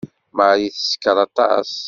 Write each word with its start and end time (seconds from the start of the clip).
Marie 0.37 0.69
teskeṛ 0.75 1.17
aṭas. 1.27 1.69